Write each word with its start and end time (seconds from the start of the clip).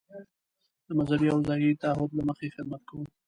د 0.87 0.89
مذهبي 0.99 1.27
او 1.33 1.39
ځايي 1.47 1.71
تعهد 1.83 2.09
له 2.17 2.23
مخې 2.29 2.53
خدمت 2.55 2.81
کوو. 2.89 3.03